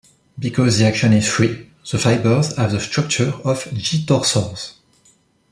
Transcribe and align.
Because 0.39 0.79
the 0.79 0.85
action 0.85 1.13
is 1.13 1.27
free, 1.31 1.69
the 1.91 1.99
fibers 1.99 2.55
have 2.57 2.71
the 2.71 2.79
structure 2.79 3.31
of 3.45 3.71
"G"-torsors. 3.71 4.71